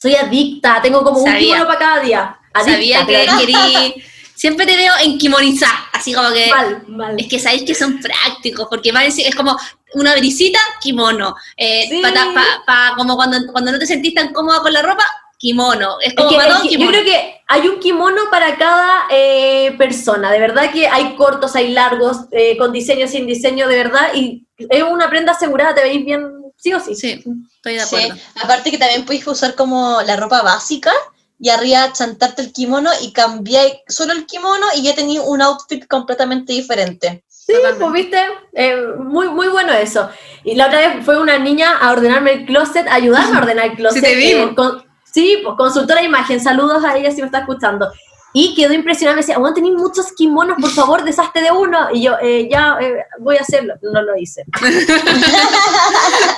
Soy 0.00 0.14
adicta, 0.14 0.80
tengo 0.82 1.02
como 1.04 1.18
un 1.20 1.26
Sabía. 1.26 1.40
kimono 1.40 1.66
para 1.66 1.78
cada 1.78 2.00
día. 2.00 2.36
Adicta, 2.54 2.72
Sabía 2.72 3.06
que 3.06 3.12
pero- 3.12 3.38
querí... 3.38 4.04
Siempre 4.34 4.64
te 4.64 4.74
veo 4.74 4.94
en 5.04 5.18
kimonizar, 5.18 5.68
así 5.92 6.14
como 6.14 6.30
que... 6.30 6.48
Mal, 6.48 6.82
mal. 6.88 7.14
Es 7.20 7.28
que 7.28 7.38
sabéis 7.38 7.64
que 7.64 7.74
son 7.74 8.00
prácticos, 8.00 8.68
porque 8.70 8.90
es 9.18 9.34
como 9.36 9.54
una 9.92 10.14
brisita, 10.16 10.58
kimono. 10.80 11.34
Eh, 11.58 11.84
Sí. 11.90 12.00
pa- 12.00 12.10
pa- 12.14 12.62
pa- 12.66 12.94
como 12.96 13.16
cuando, 13.16 13.36
cuando 13.52 13.70
no 13.70 13.78
te 13.78 13.84
sentís 13.86 14.14
tan 14.14 14.32
cómoda 14.32 14.60
con 14.62 14.72
la 14.72 14.80
ropa, 14.80 15.04
kimono. 15.36 16.00
Es 16.00 16.08
Es 16.08 16.14
como 16.14 16.30
que- 16.30 16.36
es 16.38 16.42
que 16.44 16.62
yo 16.62 16.68
kimono. 16.70 16.90
creo 16.90 17.04
que 17.04 17.40
hay 17.48 17.68
un 17.68 17.80
kimono 17.80 18.22
para 18.30 18.56
cada 18.56 19.02
eh, 19.10 19.74
persona. 19.76 20.30
De 20.32 20.38
verdad 20.40 20.72
que 20.72 20.88
hay 20.88 21.14
cortos, 21.16 21.54
hay 21.54 21.72
largos, 21.74 22.20
eh, 22.32 22.56
con 22.56 22.72
diseño, 22.72 23.06
sin 23.08 23.26
diseño, 23.26 23.68
de 23.68 23.76
verdad. 23.76 24.14
Y 24.14 24.46
es 24.56 24.82
una 24.82 25.10
prenda 25.10 25.32
asegurada, 25.32 25.74
te 25.74 25.82
veis 25.82 26.02
bien, 26.02 26.26
sí 26.60 26.72
o 26.72 26.80
sí. 26.80 26.94
Sí, 26.94 27.22
estoy 27.56 27.74
de 27.76 27.80
Sí, 27.80 27.96
acuerdo. 27.96 28.22
aparte 28.42 28.70
que 28.70 28.78
también 28.78 29.04
puedes 29.04 29.26
usar 29.26 29.54
como 29.54 30.00
la 30.02 30.16
ropa 30.16 30.42
básica 30.42 30.92
y 31.38 31.48
arriba 31.48 31.92
chantarte 31.92 32.42
el 32.42 32.52
kimono 32.52 32.90
y 33.00 33.12
cambiar 33.12 33.66
solo 33.88 34.12
el 34.12 34.26
kimono 34.26 34.66
y 34.76 34.82
ya 34.82 34.94
tenías 34.94 35.24
un 35.26 35.40
outfit 35.42 35.86
completamente 35.86 36.52
diferente. 36.52 37.24
Sí, 37.28 37.54
pues 37.78 37.92
viste, 37.92 38.18
Eh, 38.52 38.76
muy, 38.98 39.28
muy 39.28 39.48
bueno 39.48 39.72
eso. 39.72 40.08
Y 40.44 40.54
la 40.54 40.66
otra 40.66 40.78
vez 40.80 41.04
fue 41.04 41.18
una 41.20 41.38
niña 41.38 41.78
a 41.78 41.90
ordenarme 41.92 42.32
el 42.32 42.46
closet, 42.46 42.86
a 42.86 42.94
ayudarme 42.94 43.36
a 43.36 43.40
ordenar 43.40 43.64
el 43.66 43.72
closet. 43.76 44.02
te 44.02 44.14
vimos. 44.14 44.50
eh, 44.50 44.54
con- 44.54 44.84
sí, 45.10 45.38
pues 45.42 45.56
consultora 45.56 46.00
de 46.00 46.06
imagen, 46.06 46.40
saludos 46.40 46.84
a 46.84 46.96
ella 46.96 47.10
si 47.10 47.20
me 47.22 47.26
está 47.26 47.38
escuchando. 47.40 47.90
Y 48.32 48.54
quedó 48.54 48.72
impresionada, 48.72 49.16
me 49.16 49.22
decía, 49.22 49.38
bueno, 49.38 49.54
tenéis 49.54 49.74
muchos 49.74 50.12
kimonos, 50.12 50.56
por 50.60 50.70
favor, 50.70 51.02
deshazte 51.04 51.40
de 51.42 51.50
uno. 51.50 51.88
Y 51.92 52.02
yo, 52.02 52.14
eh, 52.22 52.48
ya, 52.50 52.76
eh, 52.80 53.04
voy 53.18 53.36
a 53.36 53.40
hacerlo. 53.40 53.74
No 53.82 54.02
lo 54.02 54.16
hice. 54.16 54.44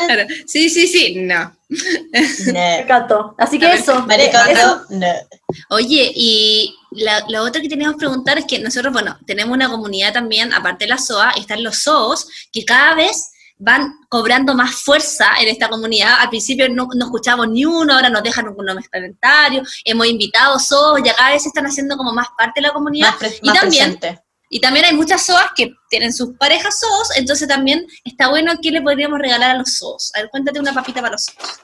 Claro. 0.07 0.27
Sí, 0.47 0.69
sí, 0.71 0.87
sí, 0.87 1.15
no. 1.17 1.55
Me 1.69 2.53
No. 2.53 2.61
encantó. 2.83 3.35
Así 3.39 3.59
que 3.59 3.67
ver, 3.67 3.77
eso. 3.77 4.07
Eh, 4.11 4.53
eso- 4.53 4.83
no. 4.91 5.07
Oye, 5.71 6.13
y 6.15 6.75
la, 6.91 7.25
la 7.29 7.43
otra 7.43 7.61
que 7.61 7.69
teníamos 7.69 7.97
que 7.97 8.07
preguntar 8.07 8.39
es 8.39 8.45
que 8.47 8.59
nosotros, 8.59 8.93
bueno, 8.93 9.19
tenemos 9.27 9.55
una 9.55 9.69
comunidad 9.69 10.13
también, 10.13 10.53
aparte 10.53 10.85
de 10.85 10.91
la 10.91 10.99
SOA, 10.99 11.33
están 11.33 11.63
los 11.63 11.79
SOOS, 11.79 12.27
que 12.53 12.65
cada 12.65 12.95
vez 12.95 13.31
van 13.65 13.95
cobrando 14.09 14.55
más 14.55 14.75
fuerza 14.83 15.27
en 15.41 15.47
esta 15.49 15.69
comunidad. 15.69 16.15
Al 16.19 16.29
principio 16.31 16.69
no, 16.69 16.89
no 16.97 17.05
escuchamos 17.05 17.49
ni 17.49 17.65
uno, 17.65 17.95
ahora 17.95 18.11
nos 18.11 18.23
dejan 18.25 18.49
unos 18.49 18.77
comentarios, 18.93 19.81
hemos 19.85 20.07
invitado 20.09 20.59
SOS, 20.59 21.01
ya 21.05 21.15
cada 21.15 21.31
vez 21.31 21.47
están 21.47 21.67
haciendo 21.67 21.97
como 21.97 22.13
más 22.13 22.27
parte 22.37 22.61
de 22.61 22.67
la 22.67 22.73
comunidad. 22.73 23.11
Más, 23.11 23.17
pre- 23.19 23.39
y 23.41 23.47
más 23.47 23.61
también 23.61 23.97
presente. 23.99 24.23
y 24.51 24.61
también 24.61 24.85
hay 24.87 24.95
muchas 24.97 25.23
SOAs 25.25 25.51
que 25.55 25.73
tienen 25.89 26.13
sus 26.13 26.37
parejas 26.37 26.81
SOS, 26.81 27.17
entonces 27.17 27.47
también 27.47 27.87
está 28.05 28.29
bueno 28.31 28.53
qué 28.61 28.71
le 28.73 28.83
podríamos 28.83 29.19
regalar 29.21 29.51
a 29.53 29.59
los 29.59 29.69
SOS. 29.79 30.11
A 30.17 30.21
ver, 30.23 30.31
cuéntate 30.31 30.59
una 30.59 30.73
papita 30.75 31.01
para 31.01 31.13
los 31.13 31.23
SOS. 31.23 31.61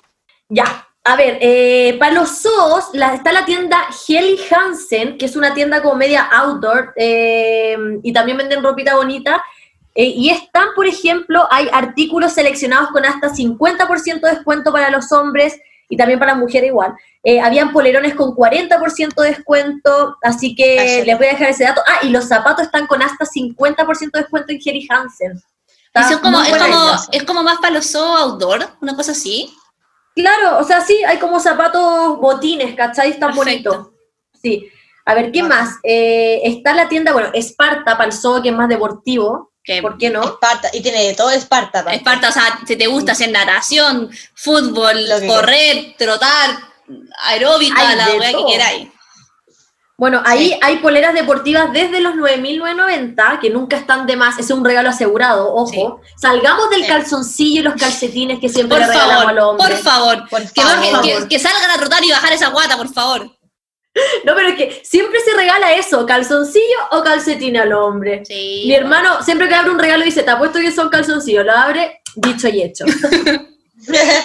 Ya, 0.50 0.87
a 1.05 1.17
ver, 1.17 1.38
eh, 1.40 1.97
para 1.99 2.12
los 2.12 2.28
zoos 2.43 2.85
la- 2.93 3.14
está 3.14 3.33
la 3.33 3.45
tienda 3.45 3.78
Helly 4.07 4.38
Hansen, 4.50 5.19
que 5.19 5.26
es 5.26 5.35
una 5.37 5.52
tienda 5.52 5.83
como 5.83 5.97
media 5.97 6.23
outdoor, 6.23 6.93
eh, 6.97 7.76
y 8.02 8.12
también 8.12 8.38
venden 8.38 8.62
ropita 8.62 8.95
bonita. 8.95 9.43
Eh, 9.99 10.14
y 10.17 10.31
están, 10.31 10.69
por 10.76 10.87
ejemplo, 10.87 11.49
hay 11.50 11.69
artículos 11.73 12.33
seleccionados 12.33 12.90
con 12.90 13.05
hasta 13.05 13.31
50% 13.31 14.21
de 14.21 14.31
descuento 14.31 14.71
para 14.71 14.90
los 14.90 15.11
hombres 15.11 15.59
y 15.88 15.97
también 15.97 16.21
para 16.21 16.35
las 16.35 16.40
mujeres 16.40 16.69
igual. 16.69 16.95
Eh, 17.25 17.40
habían 17.40 17.73
polerones 17.73 18.14
con 18.14 18.31
40% 18.31 19.21
de 19.21 19.28
descuento, 19.31 20.17
así 20.23 20.55
que 20.55 21.02
les 21.05 21.19
voy 21.19 21.26
a 21.26 21.31
dejar 21.31 21.49
ese 21.49 21.64
dato. 21.64 21.83
Ah, 21.85 21.99
y 22.02 22.11
los 22.11 22.26
zapatos 22.28 22.67
están 22.67 22.87
con 22.87 23.02
hasta 23.02 23.25
50% 23.25 24.12
de 24.12 24.21
descuento 24.21 24.52
en 24.52 24.61
Helly 24.64 24.87
Hansen. 24.88 25.33
Y 25.33 26.02
son 26.05 26.21
como, 26.21 26.43
es, 26.43 26.57
como, 26.57 26.90
es 27.11 27.25
como 27.25 27.43
más 27.43 27.59
para 27.59 27.75
los 27.75 27.93
outdoor, 27.97 28.69
una 28.81 28.95
cosa 28.95 29.11
así. 29.11 29.52
Claro, 30.14 30.61
o 30.61 30.64
sea, 30.64 30.81
sí, 30.81 31.02
hay 31.09 31.19
como 31.19 31.40
zapatos 31.40 32.21
botines, 32.21 32.76
¿cachai? 32.76 33.11
Están 33.11 33.35
bonitos. 33.35 33.88
Sí. 34.40 34.71
A 35.05 35.14
ver, 35.14 35.33
¿qué 35.33 35.43
más? 35.43 35.75
Eh, 35.83 36.40
está 36.45 36.73
la 36.73 36.88
tienda, 36.88 37.12
bueno, 37.12 37.31
Esparta 37.35 37.97
para 37.97 38.05
el 38.05 38.12
zoo, 38.12 38.40
que 38.40 38.50
es 38.50 38.55
más 38.55 38.69
deportivo. 38.69 39.50
Que 39.68 39.82
¿Por 39.82 39.98
qué 39.98 40.08
no? 40.08 40.25
Esparta, 40.25 40.70
y 40.72 40.80
tiene 40.80 41.04
de 41.08 41.12
todo 41.12 41.30
Esparta. 41.30 41.80
aparte. 41.80 41.98
Esparta, 41.98 42.30
o 42.30 42.32
sea, 42.32 42.58
si 42.66 42.75
te 42.75 42.87
gusta 42.87 43.12
hacer 43.12 43.30
natación, 43.30 44.10
fútbol, 44.34 44.98
correr, 45.26 45.94
trotar, 45.98 46.56
aeróbica, 47.25 47.94
la 47.94 48.06
weá 48.14 48.32
que 48.32 48.44
queráis. 48.50 48.88
Bueno, 49.98 50.22
ahí 50.25 50.50
Sí. 50.52 50.58
hay 50.62 50.76
poleras 50.78 51.12
deportivas 51.12 51.70
desde 51.70 52.00
los 52.00 52.14
9.990, 52.14 53.40
que 53.40 53.50
nunca 53.50 53.76
están 53.76 54.06
de 54.06 54.16
más, 54.16 54.38
es 54.38 54.48
un 54.50 54.64
regalo 54.64 54.88
asegurado, 54.88 55.52
ojo. 55.54 56.00
Salgamos 56.16 56.70
del 56.70 56.82
Sí. 56.84 56.88
calzoncillo 56.88 57.60
y 57.60 57.64
los 57.64 57.75
calcetines 57.75 58.38
que 58.40 58.48
siempre 58.48 58.78
Por 58.78 58.87
le 58.87 58.92
regalamos 58.94 59.26
al 59.28 59.37
favor, 59.37 59.48
hombre. 59.50 59.66
por 59.75 59.76
favor. 59.84 60.28
Por 60.30 60.52
Que, 60.52 60.62
favor. 60.62 61.02
que- 61.02 61.28
que 61.28 61.38
salgan 61.38 61.70
a 61.72 61.76
trotar 61.76 62.02
y 62.02 62.10
bajar 62.10 62.32
esa 62.32 62.48
guata, 62.48 62.78
por 62.78 62.88
favor. 62.90 63.37
No, 64.25 64.35
pero 64.35 64.49
es 64.49 64.57
que 64.57 64.80
siempre 64.85 65.21
se 65.21 65.35
regala 65.37 65.73
eso, 65.75 66.04
calzoncillo 66.07 66.76
o 66.92 67.02
calcetín 67.02 67.57
al 67.57 67.73
hombre. 67.73 68.23
Sí. 68.25 68.64
Mi 68.66 68.75
hermano 68.75 69.23
siempre 69.23 69.49
que 69.49 69.54
abre 69.54 69.71
un 69.71 69.78
regalo 69.78 70.04
dice, 70.04 70.23
te 70.23 70.30
apuesto 70.30 70.59
que 70.61 70.73
son 70.73 70.88
calzoncillos, 70.88 71.45
lo 71.45 71.52
abre, 71.52 72.00
dicho 72.14 72.49
y 72.49 72.62
hecho. 72.62 72.85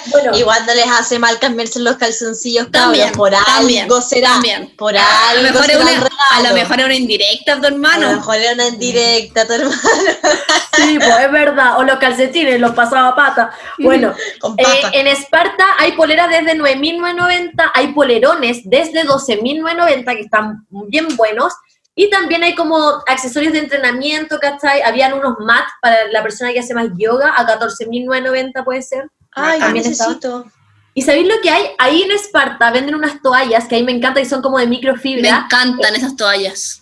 Bueno, 0.07 0.31
Igual 0.37 0.65
no 0.65 0.73
les 0.73 0.87
hace 0.87 1.19
mal 1.19 1.39
cambiarse 1.39 1.79
los 1.79 1.95
calzoncillos, 1.97 2.69
También, 2.71 3.09
cabros. 3.11 3.17
Por 3.17 3.45
también, 3.45 3.83
algo 3.83 4.01
será. 4.01 4.29
también. 4.29 4.75
Por 4.77 4.95
A 4.97 5.29
algo 5.29 5.43
lo 5.43 5.49
mejor 5.51 5.65
será 5.65 5.79
una, 5.79 5.91
a 6.31 6.41
lo 6.41 6.53
mejor 6.53 6.79
es 6.79 6.85
una 6.85 6.95
indirecta, 6.95 7.53
tu 7.53 7.57
A 7.59 7.69
lo 7.69 7.75
hermano. 7.75 8.11
mejor 8.15 8.35
era 8.35 8.53
una 8.53 8.67
en 8.67 8.79
directa, 8.79 9.47
tu 9.47 9.53
hermano. 9.53 9.73
sí, 10.75 10.97
pues 10.99 11.19
es 11.19 11.31
verdad, 11.31 11.77
o 11.77 11.83
los 11.83 11.97
calcetines, 11.99 12.59
los 12.59 12.71
pasaba 12.73 13.09
a 13.09 13.15
pata. 13.15 13.51
Bueno, 13.79 14.13
Con 14.39 14.55
Eh, 14.59 14.63
en 14.93 15.07
Esparta 15.07 15.65
hay 15.79 15.93
poleras 15.93 16.29
desde 16.29 16.55
9.990, 16.59 17.71
hay 17.73 17.87
polerones 17.93 18.61
desde 18.65 19.03
12.990 19.05 20.05
que 20.15 20.21
están 20.21 20.65
bien 20.69 21.15
buenos. 21.15 21.53
Y 21.95 22.09
también 22.09 22.41
hay 22.43 22.55
como 22.55 23.03
accesorios 23.07 23.53
de 23.53 23.59
entrenamiento, 23.59 24.39
¿cachai? 24.39 24.81
Habían 24.81 25.13
unos 25.13 25.35
mats 25.39 25.71
para 25.79 26.07
la 26.11 26.23
persona 26.23 26.51
que 26.51 26.59
hace 26.59 26.73
más 26.73 26.87
yoga, 26.97 27.33
a 27.37 27.45
14.990 27.45 28.63
puede 28.65 28.81
ser. 28.81 29.09
Ay, 29.35 29.59
yo 29.59 29.65
también 29.65 29.85
está. 29.85 30.05
necesito. 30.07 30.45
¿Y 30.95 31.01
sabéis 31.01 31.27
lo 31.27 31.41
que 31.41 31.49
hay? 31.49 31.67
Ahí 31.79 32.03
en 32.03 32.11
Esparta 32.11 32.69
venden 32.71 32.95
unas 32.95 33.21
toallas 33.21 33.67
que 33.67 33.75
a 33.75 33.79
mí 33.79 33.83
me 33.85 33.91
encanta 33.93 34.21
y 34.21 34.25
son 34.25 34.41
como 34.41 34.59
de 34.59 34.65
Me 34.65 34.71
microfibra. 34.71 35.45
encantan 35.45 35.95
esas 35.95 36.15
toallas. 36.15 36.79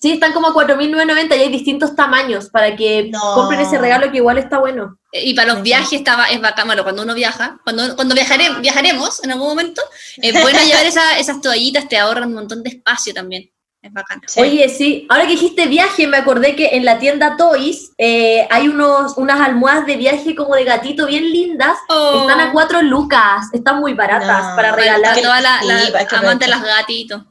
Sí, 0.00 0.10
están 0.10 0.32
como 0.32 0.48
a 0.48 0.52
4.990 0.52 1.36
y 1.36 1.40
hay 1.42 1.48
distintos 1.48 1.94
tamaños 1.94 2.48
para 2.50 2.74
que 2.74 3.08
No. 3.12 3.20
compren 3.34 3.60
ese 3.60 3.78
regalo 3.78 4.10
que 4.10 4.16
igual 4.16 4.36
está 4.36 4.58
bueno. 4.58 4.98
Eh, 5.12 5.26
Y 5.26 5.34
para 5.34 5.54
los 5.54 5.62
viajes 5.62 5.92
estaba, 5.92 6.26
es 6.28 6.40
bacán, 6.40 6.66
bueno, 6.66 6.82
cuando 6.82 7.02
uno 7.04 7.14
viaja, 7.14 7.60
cuando, 7.62 7.94
cuando 7.94 8.12
viajare, 8.16 8.48
viajaremos 8.60 9.22
en 9.22 9.30
algún 9.30 9.46
momento, 9.50 9.80
es 10.16 10.32
bueno 10.42 10.58
llevar 10.64 10.84
esa- 10.86 11.18
esas 11.20 11.40
toallitas, 11.40 11.88
te 11.88 11.98
ahorran 11.98 12.30
un 12.30 12.34
montón 12.34 12.64
de 12.64 12.70
espacio 12.70 13.14
también. 13.14 13.48
Es 13.82 13.92
bacán. 13.92 14.22
Sí. 14.26 14.40
Oye, 14.40 14.68
sí, 14.68 15.06
ahora 15.10 15.24
que 15.24 15.32
dijiste 15.32 15.66
viaje, 15.66 16.06
me 16.06 16.16
acordé 16.18 16.54
que 16.54 16.76
en 16.76 16.84
la 16.84 17.00
tienda 17.00 17.36
Toys 17.36 17.90
eh, 17.98 18.46
hay 18.48 18.68
unos, 18.68 19.14
unas 19.16 19.40
almohadas 19.40 19.86
de 19.86 19.96
viaje 19.96 20.36
como 20.36 20.54
de 20.54 20.62
gatito 20.62 21.06
bien 21.06 21.24
lindas. 21.32 21.76
Oh. 21.88 22.20
Están 22.20 22.40
a 22.40 22.52
cuatro 22.52 22.80
lucas, 22.80 23.48
están 23.52 23.80
muy 23.80 23.94
baratas 23.94 24.50
No. 24.50 24.56
para 24.56 24.70
regalar. 24.72 25.16
Sí, 25.16 25.20
que 25.22 25.26
amantes 25.26 25.92
de 25.92 26.06
aprovechen. 26.06 26.50
las 26.50 26.62
gatitos. 26.62 27.22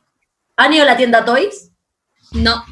¿Han 0.58 0.74
ido 0.74 0.84
a 0.84 0.88
la 0.88 0.98
tienda 0.98 1.24
Toys? 1.24 1.72
No. 2.34 2.56
A 2.56 2.66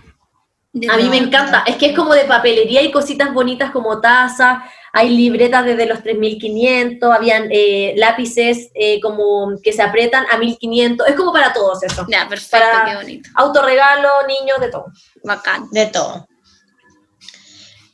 mí 0.97 1.03
No, 1.05 1.09
me 1.09 1.17
encanta, 1.17 1.59
no. 1.59 1.65
es 1.65 1.77
que 1.77 1.87
es 1.87 1.95
como 1.95 2.13
de 2.13 2.25
papelería 2.25 2.81
y 2.81 2.91
cositas 2.91 3.33
bonitas 3.33 3.71
como 3.71 3.99
tazas, 4.01 4.61
hay 4.93 5.09
libretas 5.09 5.65
desde 5.65 5.85
los 5.85 5.99
3.500, 5.99 7.15
habían 7.15 7.47
eh, 7.51 7.93
lápices 7.97 8.69
eh, 8.73 8.99
como 9.01 9.51
que 9.61 9.71
se 9.73 9.81
apretan 9.81 10.25
a 10.31 10.37
1.500, 10.37 11.03
es 11.07 11.15
como 11.15 11.31
para 11.33 11.53
todos 11.53 11.83
eso. 11.83 12.05
Ya, 12.09 12.27
perfecto, 12.27 12.67
Para- 12.71 12.85
qué 12.89 12.95
bonito. 12.95 13.29
Autorregalo, 13.35 14.09
niños, 14.27 14.59
de 14.59 14.69
todo. 14.69 14.85
Bacán. 15.23 15.69
De 15.71 15.85
todo. 15.87 16.27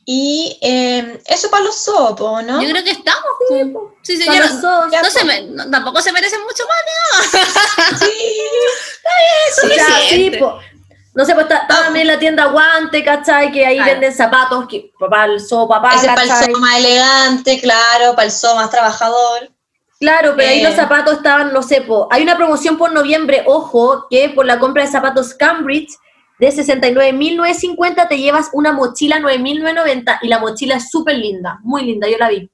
Y 0.08 0.56
eh, 0.62 1.20
eso 1.26 1.50
para 1.50 1.64
los 1.64 1.74
sopos, 1.76 2.44
¿no? 2.44 2.62
Yo 2.62 2.70
creo 2.70 2.84
que 2.84 2.92
estamos. 2.92 3.24
po. 3.72 3.92
Sí, 4.02 4.16
sí, 4.16 4.24
los 4.24 4.54
no, 4.62 4.82
dos. 4.82 4.92
no 5.02 5.10
se 5.10 5.24
me- 5.24 5.42
no- 5.42 5.68
tampoco 5.68 6.00
se 6.00 6.12
merecen 6.12 6.40
mucho 6.44 6.62
más. 6.66 7.98
Sí. 7.98 8.06
O 9.64 9.68
sea, 9.68 9.86
sí, 10.10 10.30
po. 10.38 10.58
No 11.16 11.24
sé, 11.24 11.32
pues 11.34 11.46
está, 11.46 11.62
está 11.62 11.84
también 11.84 12.06
la 12.06 12.18
tienda 12.18 12.44
Guante, 12.46 13.02
¿cachai? 13.02 13.50
Que 13.50 13.64
ahí 13.66 13.76
Claro. 13.76 13.92
venden 13.92 14.12
zapatos, 14.14 14.66
que, 14.68 14.92
para 14.98 15.24
el 15.32 15.40
so, 15.40 15.66
papá, 15.66 15.94
Ese 15.94 16.06
para 16.06 16.22
el 16.22 16.28
zoo 16.30 16.58
más 16.60 16.76
elegante, 16.78 17.60
claro, 17.60 18.14
para 18.14 18.26
el 18.26 18.30
zoo 18.32 18.54
más 18.54 18.70
trabajador. 18.70 19.50
Claro, 19.98 20.34
pero 20.36 20.50
ahí 20.50 20.60
Eh. 20.60 20.64
los 20.64 20.74
zapatos 20.74 21.14
estaban, 21.14 21.54
no 21.54 21.62
sé, 21.62 21.80
po. 21.80 22.06
hay 22.10 22.22
una 22.22 22.36
promoción 22.36 22.76
por 22.76 22.92
noviembre, 22.92 23.42
ojo, 23.46 24.06
que 24.10 24.28
por 24.28 24.44
la 24.44 24.58
compra 24.58 24.82
de 24.84 24.90
zapatos 24.90 25.32
Cambridge 25.32 25.88
de 26.38 26.52
69.950 26.52 28.06
te 28.08 28.18
llevas 28.18 28.50
una 28.52 28.72
mochila 28.72 29.18
9.990 29.18 30.18
y 30.20 30.28
la 30.28 30.38
mochila 30.38 30.76
es 30.76 30.90
súper 30.90 31.16
linda, 31.16 31.58
muy 31.62 31.82
linda, 31.84 32.08
yo 32.08 32.18
la 32.18 32.28
vi. 32.28 32.50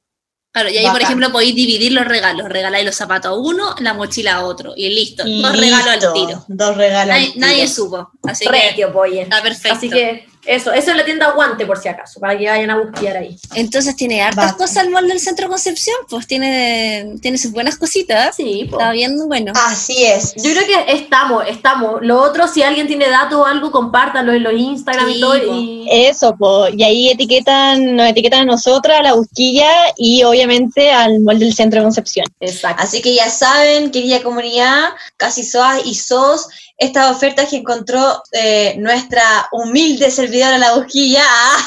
Claro, 0.53 0.69
y 0.69 0.77
ahí, 0.77 0.87
por 0.91 1.01
ejemplo, 1.01 1.33
podéis 1.33 1.55
dividir 1.55 1.93
los 1.93 2.05
regalos. 2.05 2.47
Regaláis 2.49 2.85
los 2.85 2.95
zapatos 2.95 3.31
a 3.31 3.35
uno, 3.35 3.75
la 3.81 3.95
mochila 3.95 4.35
a 4.35 4.45
otro. 4.45 4.75
Y 4.77 4.91
listo. 4.91 5.27
Y 5.27 5.41
Dos 5.41 5.57
regalos 5.59 5.87
al 5.87 5.95
listo, 5.95 6.13
tiro. 6.13 6.45
Dos 6.47 6.77
regalos 6.77 7.09
Nadie, 7.09 7.27
al 7.27 7.33
tiro. 7.33 7.47
nadie 7.47 7.69
supo. 7.69 8.11
Así 8.23 8.47
que 8.47 9.21
está 9.23 9.43
perfecto. 9.43 9.77
Así 9.79 9.89
que 9.89 10.27
eso, 10.45 10.73
eso 10.73 10.91
es 10.91 10.97
la 10.97 11.05
tienda 11.05 11.31
Guante 11.33 11.67
por 11.67 11.79
si 11.79 11.89
acaso, 11.89 12.19
para 12.19 12.37
que 12.37 12.49
vayan 12.49 12.71
a 12.71 12.79
buscar 12.79 13.17
ahí. 13.17 13.39
Entonces 13.55 13.95
tiene 13.95 14.23
hartas 14.23 14.55
cosas 14.55 14.85
el 14.85 14.91
mall 14.91 15.07
del 15.07 15.21
Centro 15.21 15.49
Concepción, 15.49 15.97
pues 16.09 16.27
tiene, 16.27 17.15
tiene 17.21 17.39
sus 17.39 17.53
buenas 17.53 17.77
cositas. 17.77 18.35
Sí, 18.37 18.67
po. 18.69 18.79
Está 18.79 18.91
bien, 18.93 19.17
bueno. 19.29 19.53
Así 19.55 20.05
es. 20.05 20.35
Yo 20.37 20.51
creo 20.53 20.67
que 20.67 20.93
estamos, 20.93 21.45
estamos. 21.47 22.03
Lo 22.03 22.21
otro, 22.21 22.49
si 22.49 22.63
alguien 22.63 22.87
tiene 22.87 23.09
datos 23.09 23.39
o 23.39 23.47
algo, 23.47 23.71
compártanlo 23.71 24.33
en 24.33 24.43
los 24.43 24.53
Instagram 24.53 25.07
Sí, 25.07 25.15
y 25.17 25.21
todo. 25.21 25.33
po. 25.47 25.55
Y... 25.55 25.87
Eso, 25.91 26.37
po. 26.37 26.69
y 26.69 26.83
ahí 26.83 27.11
etiquetan, 27.11 27.97
nos 27.97 28.09
etiquetan 28.09 28.41
a 28.41 28.45
nosotras, 28.45 28.99
a 28.99 29.03
la 29.03 29.15
busquilla 29.15 29.71
y 29.97 30.23
obviamente 30.25 30.91
al 30.91 31.21
molde 31.21 31.45
del 31.45 31.55
centro 31.55 31.83
Concepción. 31.83 32.27
Exacto. 32.41 32.83
Así 32.83 33.01
que 33.01 33.15
ya 33.15 33.31
saben, 33.31 33.91
querida 33.91 34.23
comunidad, 34.23 34.91
casi 35.17 35.43
SOAS 35.45 35.83
y 35.85 35.95
SOS, 35.95 36.49
estas 36.79 37.11
ofertas 37.15 37.49
que 37.49 37.57
encontró 37.57 38.23
eh, 38.33 38.75
nuestra 38.79 39.49
humilde 39.53 40.11
servidora 40.11 40.59
La 40.59 40.75
Busquilla. 40.75 41.23
Ah, 41.25 41.59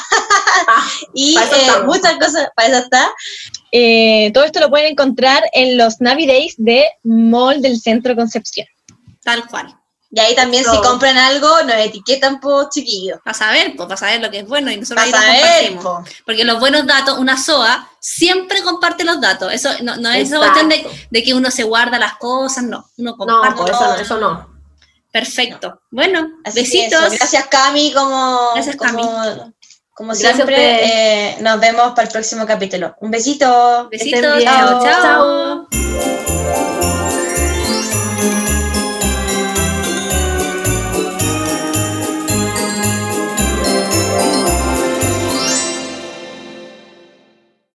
y 1.14 1.36
eh, 1.36 1.82
muchas 1.84 2.14
cosas, 2.14 2.48
para 2.54 2.68
eso 2.68 2.78
está. 2.78 3.12
Eh, 3.72 4.30
todo 4.34 4.44
esto 4.44 4.60
lo 4.60 4.70
pueden 4.70 4.92
encontrar 4.92 5.42
en 5.52 5.76
los 5.76 6.00
Navi 6.00 6.26
Days 6.26 6.54
de 6.58 6.84
Mall 7.04 7.62
del 7.62 7.80
Centro 7.80 8.14
Concepción. 8.14 8.66
Tal 9.22 9.46
cual. 9.48 9.74
Y 10.10 10.20
ahí 10.20 10.34
también 10.34 10.64
si 10.64 10.76
compran 10.82 11.18
algo, 11.18 11.62
nos 11.64 11.76
etiquetan 11.76 12.40
por 12.40 12.70
chiquillos. 12.70 13.18
Para 13.24 13.36
saber, 13.36 13.74
pues, 13.76 13.86
para 13.86 13.98
saber 13.98 14.20
lo 14.22 14.30
que 14.30 14.38
es 14.38 14.46
bueno 14.46 14.70
y 14.70 14.76
nosotros 14.76 15.04
ahí 15.04 15.10
lo 15.10 15.18
compartimos. 15.18 15.84
po. 15.84 16.04
Porque 16.24 16.44
los 16.44 16.60
buenos 16.60 16.86
datos, 16.86 17.18
una 17.18 17.36
SOA 17.36 17.90
siempre 18.00 18.62
comparte 18.62 19.04
los 19.04 19.20
datos. 19.20 19.52
Eso 19.52 19.70
no, 19.82 19.96
no 19.96 20.10
es 20.10 20.30
cuestión 20.32 20.68
de, 20.68 20.86
de 21.10 21.22
que 21.22 21.34
uno 21.34 21.50
se 21.50 21.64
guarda 21.64 21.98
las 21.98 22.16
cosas, 22.16 22.64
no. 22.64 22.88
Uno 22.96 23.10
No, 23.10 23.16
comparte 23.18 23.62
eso 23.62 23.78
todo. 23.78 23.88
no, 23.88 23.94
eso 23.96 24.18
no. 24.18 24.55
Perfecto. 25.16 25.80
Bueno, 25.90 26.28
Así 26.44 26.60
besitos. 26.60 27.04
eso, 27.06 27.16
gracias 27.16 27.46
Cami, 27.46 27.90
como, 27.94 28.50
Gracias, 28.52 28.76
Cami. 28.76 29.02
como 29.94 30.14
siempre, 30.14 30.56
eh, 30.58 31.36
nos 31.40 31.58
vemos 31.58 31.92
para 31.92 32.02
el 32.02 32.12
próximo 32.12 32.44
capítulo. 32.44 32.94
Un 33.00 33.10
besito. 33.10 33.88
Besitos. 33.90 34.42
Chao, 34.42 34.82
chao. 34.82 35.68
Chao. 35.70 35.85